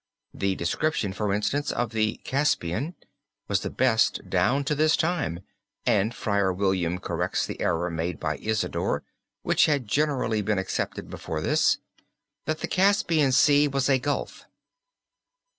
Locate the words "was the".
3.47-3.69